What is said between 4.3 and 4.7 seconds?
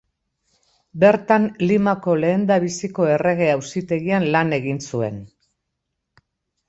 lan